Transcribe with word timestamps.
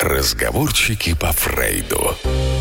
Разговорчики 0.00 1.12
по 1.18 1.32
Фрейду. 1.32 2.14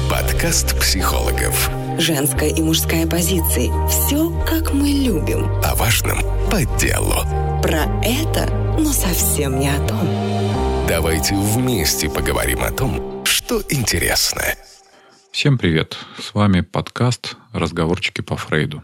Подкаст 0.10 0.76
психологов. 0.80 1.70
Женская 2.00 2.50
и 2.50 2.64
мужская 2.64 3.06
позиции. 3.06 3.70
Все, 3.88 4.44
как 4.44 4.74
мы 4.74 4.88
любим. 4.88 5.46
О 5.64 5.76
важном 5.76 6.18
по 6.50 6.66
делу. 6.80 7.14
Про 7.62 7.86
это, 8.04 8.50
но 8.80 8.92
совсем 8.92 9.60
не 9.60 9.70
о 9.70 9.88
том. 9.88 10.88
Давайте 10.88 11.36
вместе 11.36 12.10
поговорим 12.10 12.64
о 12.64 12.72
том, 12.72 13.24
что 13.24 13.62
интересно. 13.70 14.42
Всем 15.32 15.60
привет! 15.60 15.96
С 16.20 16.34
вами 16.34 16.62
подкаст 16.62 17.38
«Разговорчики 17.54 18.22
по 18.22 18.36
Фрейду». 18.36 18.82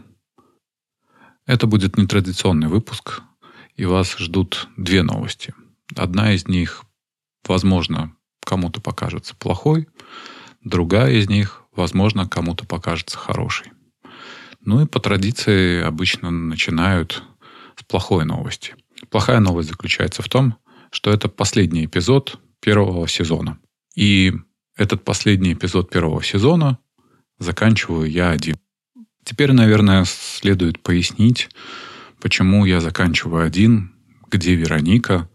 Это 1.44 1.66
будет 1.66 1.96
нетрадиционный 1.96 2.68
выпуск, 2.68 3.22
и 3.74 3.84
вас 3.84 4.16
ждут 4.16 4.68
две 4.76 5.02
новости. 5.02 5.52
Одна 5.96 6.34
из 6.34 6.46
них, 6.46 6.84
возможно, 7.44 8.14
кому-то 8.44 8.80
покажется 8.80 9.34
плохой, 9.34 9.88
другая 10.62 11.12
из 11.12 11.28
них, 11.28 11.62
возможно, 11.74 12.28
кому-то 12.28 12.66
покажется 12.66 13.18
хорошей. 13.18 13.72
Ну 14.60 14.82
и 14.82 14.86
по 14.86 15.00
традиции 15.00 15.82
обычно 15.82 16.30
начинают 16.30 17.22
с 17.76 17.82
плохой 17.82 18.24
новости. 18.24 18.74
Плохая 19.10 19.40
новость 19.40 19.68
заключается 19.68 20.22
в 20.22 20.28
том, 20.28 20.56
что 20.90 21.10
это 21.10 21.28
последний 21.28 21.84
эпизод 21.84 22.38
первого 22.60 23.06
сезона. 23.08 23.58
И 23.94 24.32
этот 24.76 25.04
последний 25.04 25.52
эпизод 25.52 25.90
первого 25.90 26.22
сезона 26.22 26.78
заканчиваю 27.38 28.10
я 28.10 28.30
один. 28.30 28.56
Теперь, 29.24 29.52
наверное, 29.52 30.04
следует 30.04 30.82
пояснить, 30.82 31.48
почему 32.20 32.64
я 32.64 32.80
заканчиваю 32.80 33.44
один, 33.44 33.94
где 34.30 34.54
Вероника. 34.54 35.28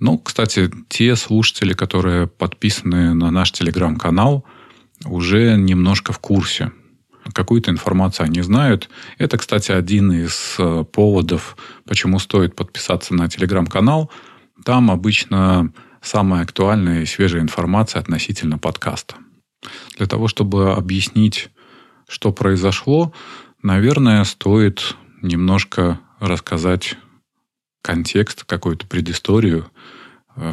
Ну, 0.00 0.18
кстати, 0.18 0.70
те 0.88 1.16
слушатели, 1.16 1.72
которые 1.72 2.26
подписаны 2.26 3.14
на 3.14 3.30
наш 3.30 3.52
телеграм-канал, 3.52 4.44
уже 5.04 5.56
немножко 5.56 6.12
в 6.12 6.18
курсе. 6.18 6.72
Какую-то 7.32 7.70
информацию 7.70 8.24
они 8.26 8.40
знают. 8.40 8.88
Это, 9.18 9.36
кстати, 9.38 9.72
один 9.72 10.12
из 10.12 10.54
э, 10.58 10.84
поводов, 10.90 11.56
почему 11.84 12.18
стоит 12.18 12.54
подписаться 12.56 13.14
на 13.14 13.28
телеграм-канал. 13.28 14.10
Там 14.64 14.90
обычно 14.90 15.72
самая 16.00 16.42
актуальная 16.42 17.02
и 17.02 17.06
свежая 17.06 17.42
информация 17.42 18.00
относительно 18.00 18.58
подкаста. 18.58 19.16
Для 19.96 20.06
того, 20.06 20.28
чтобы 20.28 20.72
объяснить, 20.72 21.50
что 22.08 22.32
произошло, 22.32 23.12
наверное, 23.62 24.24
стоит 24.24 24.96
немножко 25.20 26.00
рассказать 26.20 26.96
контекст, 27.82 28.44
какую-то 28.44 28.86
предысторию 28.86 29.70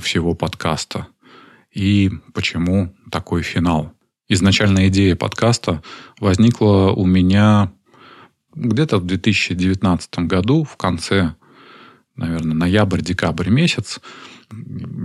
всего 0.01 0.33
подкаста 0.33 1.07
и 1.71 2.09
почему 2.33 2.95
такой 3.11 3.43
финал. 3.43 3.93
Изначальная 4.27 4.87
идея 4.87 5.15
подкаста 5.15 5.83
возникла 6.19 6.91
у 6.91 7.05
меня 7.05 7.71
где-то 8.55 8.97
в 8.97 9.05
2019 9.05 10.19
году, 10.19 10.63
в 10.63 10.77
конце, 10.77 11.35
наверное, 12.15 12.55
ноябрь-декабрь 12.55 13.49
месяц. 13.49 13.99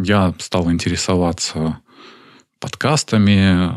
Я 0.04 0.34
стал 0.38 0.70
интересоваться 0.70 1.80
подкастами, 2.60 3.72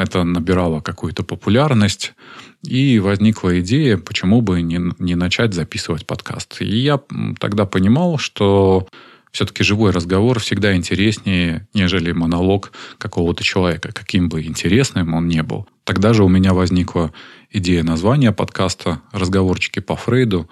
это 0.00 0.22
набирало 0.24 0.80
какую-то 0.80 1.22
популярность. 1.24 2.14
И 2.62 2.98
возникла 2.98 3.60
идея, 3.60 3.98
почему 3.98 4.42
бы 4.42 4.62
не, 4.62 4.80
не 4.98 5.14
начать 5.14 5.54
записывать 5.54 6.06
подкаст. 6.06 6.60
И 6.60 6.78
я 6.78 7.00
тогда 7.38 7.66
понимал, 7.66 8.18
что 8.18 8.86
все-таки 9.32 9.62
живой 9.62 9.90
разговор 9.90 10.38
всегда 10.40 10.74
интереснее, 10.74 11.66
нежели 11.74 12.12
монолог 12.12 12.72
какого-то 12.98 13.44
человека, 13.44 13.92
каким 13.92 14.28
бы 14.28 14.42
интересным 14.42 15.14
он 15.14 15.28
ни 15.28 15.40
был. 15.40 15.66
Тогда 15.84 16.12
же 16.12 16.24
у 16.24 16.28
меня 16.28 16.54
возникла 16.54 17.12
идея 17.50 17.82
названия 17.82 18.32
подкаста 18.32 19.02
«Разговорчики 19.12 19.80
по 19.80 19.96
Фрейду». 19.96 20.48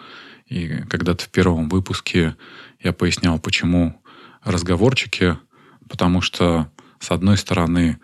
И 0.48 0.82
когда-то 0.88 1.25
в 1.25 1.28
первом 1.28 1.69
выпуске 1.69 2.37
я 2.81 2.92
пояснял, 2.92 3.38
почему 3.38 4.00
разговорчики, 4.44 5.37
потому 5.88 6.20
что, 6.20 6.70
с 7.00 7.10
одной 7.10 7.37
стороны, 7.37 7.98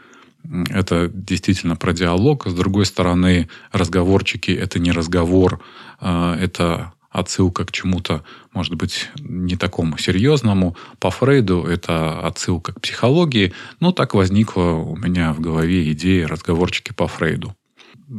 это 0.70 1.08
действительно 1.12 1.76
про 1.76 1.92
диалог. 1.92 2.46
С 2.46 2.54
другой 2.54 2.84
стороны, 2.86 3.48
разговорчики– 3.70 4.50
это 4.50 4.78
не 4.80 4.90
разговор, 4.90 5.62
а, 6.00 6.36
это 6.36 6.92
отсылка 7.12 7.64
к 7.64 7.72
чему-то, 7.72 8.24
может 8.52 8.74
быть, 8.74 9.10
не 9.18 9.56
такому 9.56 9.98
серьезному. 9.98 10.76
По 10.98 11.10
Фрейду 11.10 11.64
это 11.64 12.20
отсылка 12.20 12.72
к 12.72 12.80
психологии. 12.80 13.52
Но 13.80 13.92
так 13.92 14.14
возникла 14.14 14.72
у 14.72 14.96
меня 14.96 15.32
в 15.32 15.40
голове 15.40 15.92
идея 15.92 16.26
разговорчики 16.26 16.92
по 16.92 17.06
Фрейду. 17.06 17.54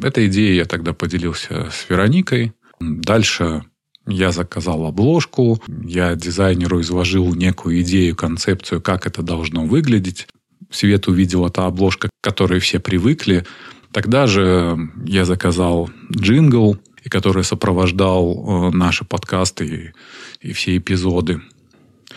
Этой 0.02 0.28
идеей 0.28 0.56
я 0.56 0.66
тогда 0.66 0.94
поделился 0.94 1.70
с 1.72 1.90
Вероникой. 1.90 2.54
Дальше 2.80 3.64
я 4.06 4.32
заказал 4.32 4.86
обложку, 4.86 5.62
я 5.68 6.16
дизайнеру 6.16 6.82
изложил 6.82 7.34
некую 7.34 7.82
идею, 7.82 8.16
концепцию, 8.16 8.82
как 8.82 9.08
это 9.08 9.22
должно 9.22 9.66
выглядеть 9.66 10.28
свет 10.76 11.08
увидел 11.08 11.46
эта 11.46 11.66
обложка, 11.66 12.10
к 12.10 12.24
которой 12.24 12.60
все 12.60 12.80
привыкли. 12.80 13.46
Тогда 13.92 14.28
же 14.28 14.78
я 15.06 15.26
заказал 15.26 15.90
джингл, 16.12 16.78
и 17.04 17.10
который 17.10 17.44
сопровождал 17.44 18.70
э, 18.72 18.76
наши 18.76 19.06
подкасты 19.06 19.94
и, 20.42 20.48
и 20.48 20.54
все 20.54 20.78
эпизоды. 20.78 21.42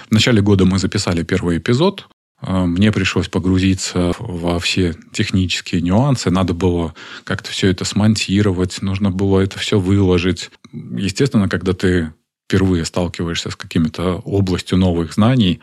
В 0.09 0.13
начале 0.13 0.41
года 0.41 0.65
мы 0.65 0.79
записали 0.79 1.23
первый 1.23 1.59
эпизод. 1.59 2.09
Э, 2.41 2.65
мне 2.65 2.93
пришлось 2.93 3.29
погрузиться 3.29 4.13
во 4.19 4.59
все 4.61 4.95
технические 5.13 5.81
нюансы. 5.81 6.31
Надо 6.31 6.55
было 6.55 6.95
как-то 7.25 7.51
все 7.51 7.69
это 7.69 7.85
смонтировать, 7.85 8.81
нужно 8.83 9.11
было 9.11 9.41
это 9.41 9.59
все 9.59 9.81
выложить. 9.81 10.51
Естественно, 10.73 11.49
когда 11.49 11.73
ты 11.73 12.13
впервые 12.47 12.85
сталкиваешься 12.85 13.51
с 13.51 13.57
какими-то 13.57 14.23
областью 14.25 14.79
новых 14.79 15.15
знаний, 15.15 15.61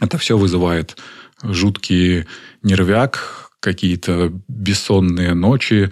это 0.00 0.18
все 0.18 0.36
вызывает 0.36 0.98
жуткий 1.42 2.26
нервяк, 2.62 3.50
какие-то 3.60 4.32
бессонные 4.48 5.32
ночи, 5.32 5.90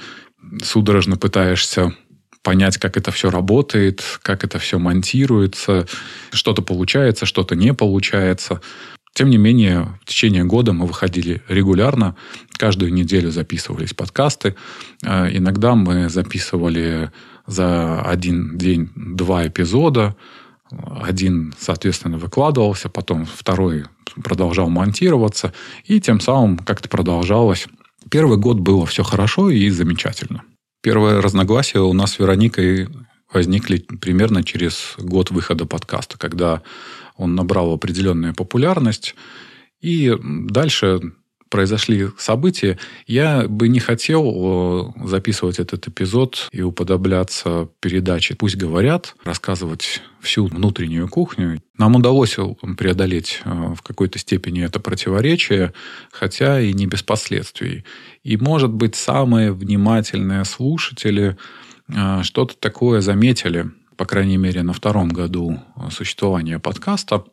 судорожно 0.62 1.16
пытаешься 1.16 1.94
понять, 2.42 2.78
как 2.78 2.96
это 2.96 3.10
все 3.10 3.30
работает, 3.30 4.02
как 4.22 4.44
это 4.44 4.58
все 4.58 4.78
монтируется, 4.78 5.86
что-то 6.32 6.62
получается, 6.62 7.26
что-то 7.26 7.54
не 7.54 7.72
получается. 7.72 8.60
Тем 9.14 9.28
не 9.28 9.36
менее, 9.36 9.98
в 10.02 10.06
течение 10.06 10.44
года 10.44 10.72
мы 10.72 10.86
выходили 10.86 11.42
регулярно, 11.48 12.16
каждую 12.56 12.92
неделю 12.92 13.30
записывались 13.30 13.92
подкасты. 13.92 14.56
А 15.04 15.28
иногда 15.30 15.74
мы 15.74 16.08
записывали 16.08 17.12
за 17.46 18.00
один 18.02 18.56
день 18.56 18.90
два 18.96 19.46
эпизода, 19.46 20.16
один, 21.02 21.54
соответственно, 21.58 22.16
выкладывался, 22.16 22.88
потом 22.88 23.26
второй 23.26 23.84
продолжал 24.24 24.70
монтироваться, 24.70 25.52
и 25.84 26.00
тем 26.00 26.20
самым 26.20 26.58
как-то 26.58 26.88
продолжалось. 26.88 27.66
Первый 28.10 28.38
год 28.38 28.60
было 28.60 28.86
все 28.86 29.02
хорошо 29.02 29.50
и 29.50 29.68
замечательно. 29.70 30.42
Первое 30.82 31.22
разногласие 31.22 31.82
у 31.82 31.92
нас 31.92 32.14
с 32.14 32.18
Вероникой 32.18 32.88
возникли 33.32 33.78
примерно 33.78 34.42
через 34.42 34.94
год 34.98 35.30
выхода 35.30 35.64
подкаста, 35.64 36.18
когда 36.18 36.62
он 37.16 37.36
набрал 37.36 37.72
определенную 37.72 38.34
популярность. 38.34 39.14
И 39.80 40.12
дальше 40.20 41.00
произошли 41.52 42.08
события, 42.16 42.78
я 43.06 43.46
бы 43.46 43.68
не 43.68 43.78
хотел 43.78 44.94
записывать 45.04 45.58
этот 45.58 45.86
эпизод 45.86 46.48
и 46.50 46.62
уподобляться 46.62 47.68
передаче 47.80 48.34
«Пусть 48.34 48.56
говорят», 48.56 49.14
рассказывать 49.22 50.00
всю 50.22 50.46
внутреннюю 50.46 51.08
кухню. 51.08 51.60
Нам 51.76 51.96
удалось 51.96 52.36
преодолеть 52.78 53.42
э, 53.44 53.74
в 53.76 53.82
какой-то 53.82 54.18
степени 54.18 54.64
это 54.64 54.80
противоречие, 54.80 55.74
хотя 56.10 56.58
и 56.58 56.72
не 56.72 56.86
без 56.86 57.02
последствий. 57.02 57.84
И, 58.22 58.38
может 58.38 58.70
быть, 58.70 58.94
самые 58.94 59.52
внимательные 59.52 60.46
слушатели 60.46 61.36
э, 61.88 62.22
что-то 62.22 62.56
такое 62.56 63.02
заметили, 63.02 63.70
по 63.98 64.06
крайней 64.06 64.38
мере, 64.38 64.62
на 64.62 64.72
втором 64.72 65.10
году 65.10 65.60
существования 65.90 66.58
подкаста, 66.58 67.24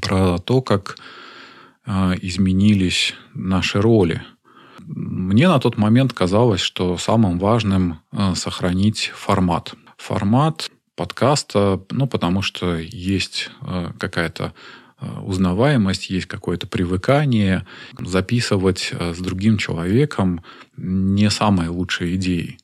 про 0.00 0.38
то, 0.38 0.60
как 0.60 0.96
изменились 1.86 3.14
наши 3.34 3.80
роли. 3.80 4.22
Мне 4.92 5.48
на 5.48 5.60
тот 5.60 5.76
момент 5.76 6.12
казалось, 6.12 6.60
что 6.60 6.96
самым 6.98 7.38
важным 7.38 8.00
а, 8.10 8.34
сохранить 8.34 9.12
формат. 9.14 9.74
Формат 9.96 10.70
подкаста, 10.96 11.80
ну, 11.90 12.08
потому 12.08 12.42
что 12.42 12.76
есть 12.76 13.50
а, 13.60 13.92
какая-то 13.98 14.52
узнаваемость, 15.22 16.10
есть 16.10 16.26
какое-то 16.26 16.66
привыкание. 16.66 17.66
Записывать 17.98 18.92
с 18.92 19.18
другим 19.18 19.56
человеком 19.56 20.44
не 20.76 21.30
самой 21.30 21.68
лучшей 21.68 22.16
идеей. 22.16 22.58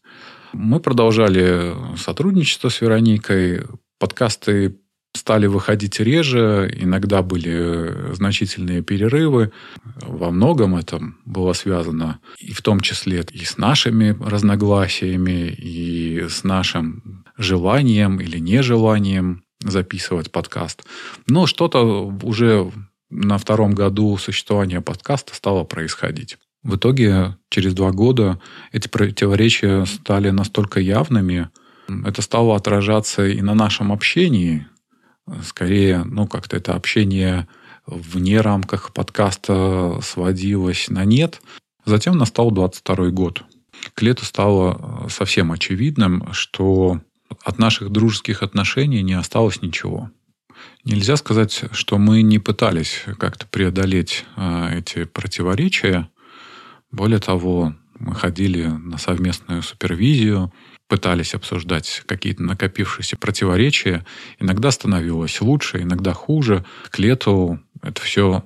Мы 0.53 0.81
продолжали 0.81 1.73
сотрудничество 1.97 2.69
с 2.69 2.83
Вероникой. 2.83 3.63
Подкасты 3.99 4.77
стали 5.27 5.49
выходить 5.49 5.99
реже, 5.99 6.73
иногда 6.73 7.21
были 7.21 8.15
значительные 8.15 8.81
перерывы. 8.83 9.51
Во 10.01 10.31
многом 10.31 10.77
это 10.77 11.01
было 11.25 11.53
связано 11.53 12.21
и 12.39 12.53
в 12.53 12.63
том 12.63 12.79
числе 12.79 13.25
и 13.33 13.45
с 13.45 13.59
нашими 13.59 14.17
разногласиями, 14.21 15.49
и 15.49 16.29
с 16.29 16.45
нашим 16.45 17.25
желанием 17.37 18.21
или 18.21 18.39
нежеланием 18.39 19.43
записывать 19.59 20.31
подкаст. 20.31 20.85
Но 21.27 21.47
что-то 21.47 22.07
уже 22.23 22.71
на 23.11 23.37
втором 23.39 23.75
году 23.75 24.17
существования 24.19 24.81
подкаста 24.81 25.35
стало 25.35 25.65
происходить. 25.65 26.39
В 26.63 26.77
итоге 26.77 27.37
через 27.51 27.75
два 27.75 27.91
года 27.91 28.41
эти 28.71 28.87
противоречия 28.87 29.87
стали 29.87 30.31
настолько 30.31 30.79
явными, 30.79 31.51
это 32.05 32.23
стало 32.23 32.55
отражаться 32.55 33.27
и 33.27 33.43
на 33.43 33.55
нашем 33.55 33.91
общении. 33.91 34.67
Скорее, 35.43 36.05
ну, 36.05 36.27
как-то 36.27 36.57
это 36.57 36.75
общение 36.75 37.49
вне 37.87 38.41
рамках 38.41 38.93
подкаста 38.93 39.99
сводилось 40.03 40.89
на 40.89 41.05
нет. 41.05 41.41
Затем 41.85 42.17
настал 42.19 42.51
22 42.51 43.11
год. 43.11 43.43
К 43.95 44.03
лету 44.03 44.25
стало 44.25 45.07
совсем 45.09 45.53
очевидным, 45.53 46.33
что 46.33 47.01
от 47.45 47.59
наших 47.59 47.91
дружеских 47.91 48.43
отношений 48.43 49.03
не 49.03 49.15
осталось 49.15 49.63
ничего. 49.63 50.11
Нельзя 50.85 51.17
сказать, 51.17 51.65
что 51.73 51.99
мы 51.99 52.23
не 52.23 52.39
пытались 52.39 53.03
как-то 53.19 53.47
преодолеть 53.47 54.25
э, 54.37 54.79
эти 54.79 55.05
противоречия. 55.05 56.09
Более 56.91 57.19
того, 57.19 57.75
мы 57.99 58.15
ходили 58.15 58.67
на 58.67 58.99
совместную 58.99 59.63
супервизию, 59.63 60.53
пытались 60.89 61.35
обсуждать 61.35 62.03
какие-то 62.07 62.43
накопившиеся 62.43 63.17
противоречия. 63.17 64.05
Иногда 64.39 64.71
становилось 64.71 65.41
лучше, 65.41 65.83
иногда 65.83 66.13
хуже. 66.13 66.65
К 66.91 66.99
лету 66.99 67.61
это 67.83 68.01
все 68.01 68.45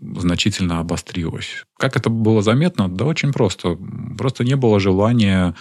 значительно 0.00 0.80
обострилось. 0.80 1.64
Как 1.76 1.96
это 1.96 2.10
было 2.10 2.42
заметно? 2.42 2.88
Да 2.88 3.04
очень 3.04 3.32
просто. 3.32 3.78
Просто 4.16 4.44
не 4.44 4.56
было 4.56 4.80
желания 4.80 5.54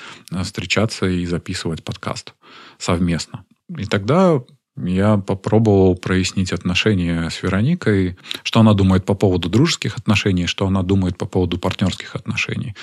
встречаться 0.44 1.08
и 1.08 1.26
записывать 1.26 1.84
подкаст 1.84 2.34
совместно. 2.78 3.46
И 3.78 3.86
тогда 3.86 4.42
я 4.78 5.18
попробовал 5.18 5.96
прояснить 5.96 6.52
отношения 6.52 7.30
с 7.30 7.42
Вероникой, 7.42 8.18
что 8.44 8.60
она 8.60 8.74
думает 8.74 9.06
по 9.06 9.14
поводу 9.16 9.50
дружеских 9.50 9.98
отношений, 9.98 10.46
что 10.46 10.68
она 10.68 10.84
думает 10.84 11.18
по 11.18 11.26
поводу 11.26 11.58
партнерских 11.58 12.16
отношений. 12.16 12.76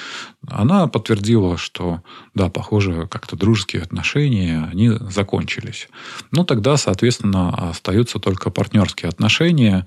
Она 0.48 0.86
подтвердила, 0.88 1.56
что 1.56 2.02
да, 2.34 2.48
похоже, 2.48 3.06
как-то 3.10 3.36
дружеские 3.36 3.82
отношения, 3.82 4.68
они 4.70 4.90
закончились. 5.10 5.88
Ну, 6.32 6.44
тогда, 6.44 6.76
соответственно, 6.76 7.70
остаются 7.70 8.18
только 8.18 8.50
партнерские 8.50 9.08
отношения. 9.08 9.86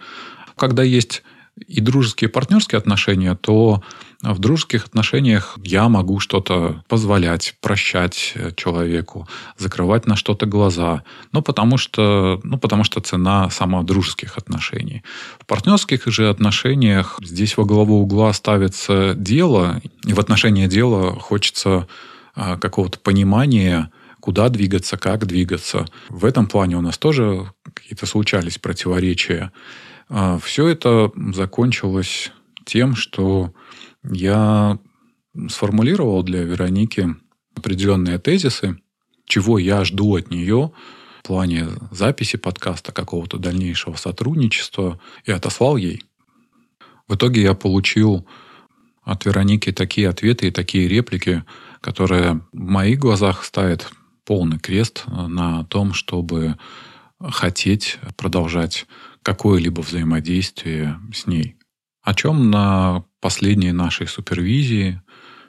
Когда 0.56 0.84
есть 0.84 1.24
и 1.66 1.82
дружеские 1.82 2.30
партнерские 2.30 2.78
отношения, 2.78 3.36
то 3.36 3.82
в 4.22 4.40
дружеских 4.40 4.86
отношениях 4.86 5.58
я 5.64 5.90
могу 5.90 6.20
что-то 6.20 6.84
позволять, 6.88 7.56
прощать 7.62 8.34
человеку, 8.56 9.28
закрывать 9.58 10.06
на 10.06 10.16
что-то 10.16 10.46
глаза. 10.46 11.04
Ну, 11.32 11.42
потому 11.42 11.78
что, 11.78 12.40
ну, 12.44 12.58
потому 12.58 12.84
что 12.84 13.00
цена 13.02 13.50
сама 13.50 13.84
дружеских 13.84 14.38
отношений. 14.38 15.04
В 15.40 15.46
партнерских 15.46 16.06
же 16.08 16.30
отношениях 16.30 17.20
здесь 17.24 17.58
во 17.58 17.66
главу 17.66 18.02
угла 18.02 18.34
ставится 18.34 19.14
дело, 19.16 19.82
и 20.06 20.14
в 20.14 20.20
отношении 20.20 20.68
дела 20.68 21.20
хочется 21.20 21.88
а, 22.36 22.58
какого-то 22.58 23.00
понимания, 23.00 23.92
куда 24.20 24.50
двигаться, 24.50 24.98
как 24.98 25.26
двигаться. 25.26 25.86
В 26.10 26.26
этом 26.26 26.48
плане 26.48 26.78
у 26.78 26.82
нас 26.82 26.98
тоже 26.98 27.52
какие-то 27.74 28.06
случались 28.06 28.58
противоречия. 28.58 29.52
А, 30.10 30.38
Все 30.40 30.68
это 30.68 31.12
закончилось 31.34 32.32
тем, 32.66 32.96
что 32.96 33.54
я 34.04 34.80
сформулировал 35.50 36.24
для 36.24 36.44
Вероники 36.44 37.16
определенные 37.56 38.20
тезисы, 38.20 38.78
чего 39.26 39.60
я 39.60 39.84
жду 39.84 40.16
от 40.16 40.30
нее 40.30 40.72
в 41.20 41.28
плане 41.28 41.68
записи 41.92 42.38
подкаста, 42.38 42.92
какого-то 42.92 43.38
дальнейшего 43.38 43.96
сотрудничества, 43.96 45.00
и 45.26 45.32
отослал 45.32 45.78
ей. 45.78 46.04
В 47.08 47.16
итоге 47.16 47.42
я 47.42 47.54
получил 47.54 48.28
от 49.04 49.26
Вероники 49.26 49.72
такие 49.72 50.10
ответы 50.10 50.48
и 50.48 50.52
такие 50.52 50.88
реплики, 50.88 51.44
которые 51.82 52.42
в 52.52 52.60
моих 52.60 53.00
глазах 53.00 53.44
ставят 53.44 53.90
полный 54.26 54.60
крест 54.60 55.04
на 55.08 55.64
том, 55.66 55.94
чтобы 55.94 56.58
хотеть 57.20 58.00
продолжать 58.18 58.86
какое-либо 59.28 59.82
взаимодействие 59.82 61.02
с 61.14 61.28
ней. 61.28 61.58
О 62.02 62.14
чем 62.14 62.50
на 62.50 63.04
последней 63.20 63.74
нашей 63.74 64.08
супервизии, 64.08 65.02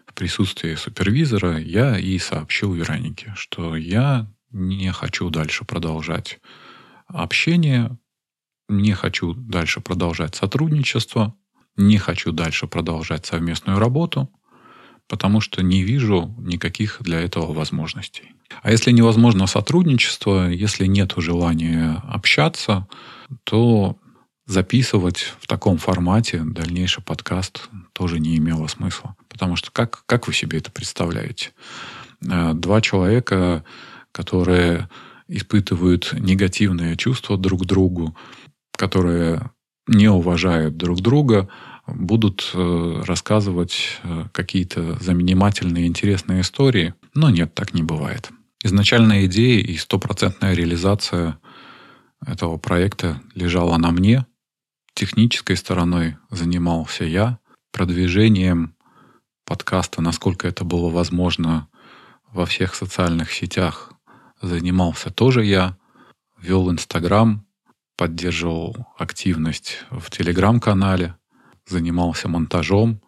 в 0.04 0.14
присутствии 0.14 0.74
супервизора, 0.74 1.60
я 1.60 1.96
и 1.96 2.18
сообщил 2.18 2.74
Веронике, 2.74 3.34
что 3.36 3.76
я 3.76 4.26
не 4.50 4.90
хочу 4.90 5.30
дальше 5.30 5.64
продолжать 5.64 6.40
общение, 7.06 7.96
не 8.68 8.94
хочу 8.94 9.32
дальше 9.34 9.80
продолжать 9.80 10.34
сотрудничество, 10.34 11.36
не 11.76 11.98
хочу 11.98 12.32
дальше 12.32 12.66
продолжать 12.66 13.26
совместную 13.26 13.78
работу, 13.78 14.28
потому 15.08 15.40
что 15.40 15.62
не 15.62 15.82
вижу 15.82 16.34
никаких 16.38 16.98
для 17.00 17.20
этого 17.20 17.52
возможностей. 17.52 18.32
А 18.62 18.70
если 18.70 18.92
невозможно 18.92 19.46
сотрудничество, 19.46 20.48
если 20.48 20.86
нет 20.86 21.14
желания 21.16 22.02
общаться, 22.06 22.86
то 23.44 23.96
записывать 24.46 25.34
в 25.40 25.46
таком 25.46 25.78
формате 25.78 26.42
дальнейший 26.44 27.02
подкаст 27.02 27.68
тоже 27.92 28.18
не 28.18 28.36
имело 28.38 28.66
смысла. 28.66 29.14
Потому 29.28 29.56
что 29.56 29.70
как, 29.70 30.04
как 30.06 30.26
вы 30.26 30.32
себе 30.32 30.58
это 30.58 30.70
представляете? 30.70 31.50
Э, 32.26 32.52
два 32.54 32.80
человека, 32.80 33.64
которые 34.12 34.88
испытывают 35.28 36.14
негативные 36.14 36.96
чувства 36.96 37.36
друг 37.36 37.62
к 37.62 37.66
другу, 37.66 38.16
которые 38.72 39.50
не 39.86 40.08
уважают 40.08 40.76
друг 40.76 41.00
друга, 41.00 41.48
будут 41.88 42.50
э, 42.54 43.02
рассказывать 43.06 43.98
э, 44.02 44.24
какие-то 44.32 45.02
занимательные, 45.02 45.86
интересные 45.86 46.42
истории. 46.42 46.94
Но 47.14 47.30
нет, 47.30 47.54
так 47.54 47.74
не 47.74 47.82
бывает. 47.82 48.30
Изначальная 48.62 49.26
идея 49.26 49.60
и 49.60 49.76
стопроцентная 49.76 50.54
реализация 50.54 51.38
этого 52.26 52.56
проекта 52.56 53.20
лежала 53.34 53.76
на 53.76 53.90
мне. 53.90 54.26
Технической 54.94 55.56
стороной 55.56 56.16
занимался 56.30 57.04
я. 57.04 57.38
Продвижением 57.72 58.74
подкаста, 59.44 60.02
насколько 60.02 60.48
это 60.48 60.64
было 60.64 60.90
возможно, 60.90 61.68
во 62.32 62.44
всех 62.46 62.74
социальных 62.74 63.32
сетях 63.32 63.92
занимался 64.42 65.10
тоже 65.10 65.44
я. 65.44 65.76
Вел 66.38 66.70
Инстаграм, 66.70 67.46
поддерживал 67.96 68.76
активность 68.96 69.84
в 69.90 70.10
Телеграм-канале, 70.10 71.16
занимался 71.68 72.28
монтажом. 72.28 73.00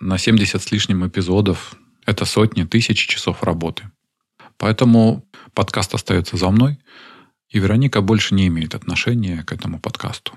На 0.00 0.18
70 0.18 0.62
с 0.62 0.72
лишним 0.72 1.06
эпизодов 1.06 1.76
это 2.04 2.24
сотни, 2.24 2.64
тысячи 2.64 3.08
часов 3.08 3.42
работы. 3.42 3.90
Поэтому 4.58 5.24
подкаст 5.54 5.94
остается 5.94 6.36
за 6.36 6.50
мной, 6.50 6.78
и 7.48 7.58
Вероника 7.58 8.00
больше 8.00 8.34
не 8.34 8.46
имеет 8.46 8.74
отношения 8.74 9.42
к 9.42 9.52
этому 9.52 9.80
подкасту. 9.80 10.32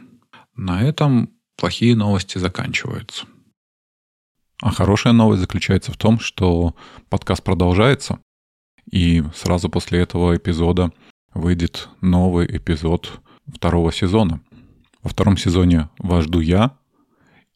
На 0.56 0.84
этом 0.84 1.30
плохие 1.56 1.96
новости 1.96 2.38
заканчиваются. 2.38 3.26
А 4.62 4.72
хорошая 4.72 5.14
новость 5.14 5.42
заключается 5.42 5.92
в 5.92 5.98
том, 5.98 6.20
что 6.20 6.76
подкаст 7.10 7.44
продолжается, 7.44 8.20
и 8.92 9.24
сразу 9.36 9.70
после 9.70 10.00
этого 10.00 10.36
эпизода 10.36 10.92
выйдет 11.34 11.88
новый 12.02 12.46
эпизод 12.58 13.22
второго 13.48 13.94
сезона. 13.94 14.42
Во 15.02 15.10
втором 15.10 15.38
сезоне 15.38 15.90
вас 15.98 16.26
жду 16.26 16.40
я 16.40 16.78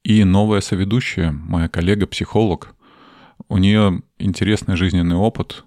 и 0.03 0.23
новая 0.23 0.61
соведущая, 0.61 1.31
моя 1.31 1.69
коллега-психолог. 1.69 2.75
У 3.47 3.57
нее 3.57 4.03
интересный 4.19 4.75
жизненный 4.75 5.15
опыт, 5.15 5.63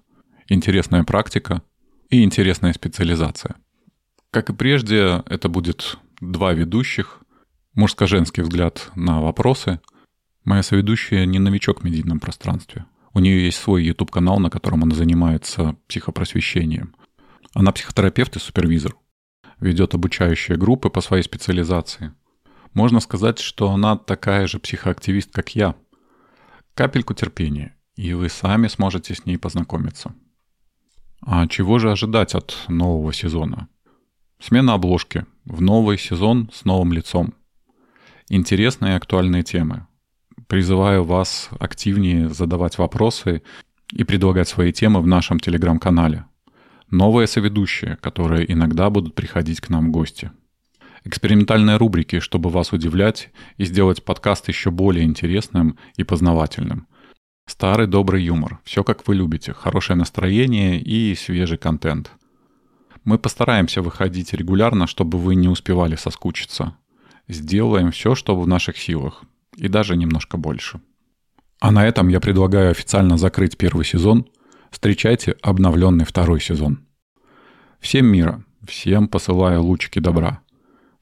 интересная 0.47 1.03
практика 1.03 1.61
и 2.09 2.23
интересная 2.23 2.73
специализация. 2.73 3.55
Как 4.31 4.49
и 4.49 4.53
прежде, 4.53 5.23
это 5.25 5.49
будет 5.49 5.97
два 6.21 6.53
ведущих, 6.53 7.21
мужско-женский 7.73 8.41
взгляд 8.41 8.91
на 8.95 9.21
вопросы. 9.21 9.79
Моя 10.43 10.63
соведущая 10.63 11.25
не 11.25 11.39
новичок 11.39 11.81
в 11.81 11.83
медийном 11.83 12.19
пространстве. 12.19 12.85
У 13.13 13.19
нее 13.19 13.45
есть 13.45 13.57
свой 13.57 13.83
YouTube-канал, 13.83 14.39
на 14.39 14.49
котором 14.49 14.83
она 14.83 14.95
занимается 14.95 15.75
психопросвещением. 15.87 16.95
Она 17.53 17.71
психотерапевт 17.71 18.35
и 18.35 18.39
супервизор. 18.39 18.95
Ведет 19.59 19.95
обучающие 19.95 20.57
группы 20.57 20.89
по 20.89 21.01
своей 21.01 21.23
специализации. 21.23 22.13
Можно 22.73 22.99
сказать, 22.99 23.39
что 23.39 23.71
она 23.71 23.97
такая 23.97 24.47
же 24.47 24.59
психоактивист, 24.59 25.31
как 25.31 25.55
я. 25.55 25.75
Капельку 26.73 27.13
терпения, 27.13 27.75
и 27.95 28.13
вы 28.13 28.29
сами 28.29 28.67
сможете 28.67 29.15
с 29.15 29.25
ней 29.25 29.37
познакомиться. 29.37 30.13
А 31.21 31.47
чего 31.47 31.79
же 31.79 31.91
ожидать 31.91 32.35
от 32.35 32.55
нового 32.67 33.11
сезона? 33.13 33.67
Смена 34.39 34.73
обложки. 34.73 35.25
В 35.45 35.61
новый 35.61 35.97
сезон 35.97 36.49
с 36.53 36.65
новым 36.65 36.93
лицом. 36.93 37.33
Интересные 38.29 38.93
и 38.93 38.97
актуальные 38.97 39.43
темы. 39.43 39.87
Призываю 40.47 41.03
вас 41.03 41.49
активнее 41.59 42.29
задавать 42.29 42.77
вопросы 42.77 43.41
и 43.91 44.03
предлагать 44.03 44.47
свои 44.47 44.71
темы 44.71 45.01
в 45.01 45.07
нашем 45.07 45.39
телеграм-канале. 45.39 46.25
Новые 46.91 47.27
соведущие, 47.27 47.97
которые 47.97 48.51
иногда 48.51 48.89
будут 48.89 49.15
приходить 49.15 49.59
к 49.59 49.69
нам 49.69 49.87
в 49.87 49.91
гости. 49.91 50.31
Экспериментальные 51.07 51.77
рубрики, 51.77 52.19
чтобы 52.19 52.49
вас 52.49 52.73
удивлять 52.73 53.29
и 53.55 53.63
сделать 53.63 54.03
подкаст 54.03 54.49
еще 54.49 54.71
более 54.71 55.05
интересным 55.05 55.77
и 55.95 56.03
познавательным. 56.03 56.85
Старый 57.45 57.87
добрый 57.87 58.21
юмор, 58.25 58.59
все 58.65 58.83
как 58.83 59.07
вы 59.07 59.15
любите, 59.15 59.53
хорошее 59.53 59.97
настроение 59.97 60.81
и 60.81 61.15
свежий 61.15 61.57
контент. 61.57 62.11
Мы 63.05 63.17
постараемся 63.17 63.81
выходить 63.81 64.33
регулярно, 64.33 64.85
чтобы 64.85 65.17
вы 65.17 65.35
не 65.35 65.47
успевали 65.47 65.95
соскучиться. 65.95 66.75
Сделаем 67.29 67.91
все, 67.91 68.13
что 68.13 68.37
в 68.37 68.45
наших 68.45 68.77
силах, 68.77 69.23
и 69.55 69.69
даже 69.69 69.95
немножко 69.95 70.35
больше. 70.35 70.81
А 71.61 71.71
на 71.71 71.87
этом 71.87 72.09
я 72.09 72.19
предлагаю 72.19 72.71
официально 72.71 73.17
закрыть 73.17 73.57
первый 73.57 73.85
сезон. 73.85 74.27
Встречайте 74.71 75.37
обновленный 75.41 76.03
второй 76.03 76.41
сезон. 76.41 76.85
Всем 77.79 78.07
мира, 78.07 78.43
всем 78.67 79.07
посылаю 79.07 79.63
лучики 79.63 79.99
добра. 79.99 80.41